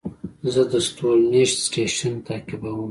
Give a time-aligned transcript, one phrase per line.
[0.53, 2.79] زه د ستورمېشت سټېشن تعقیبوم.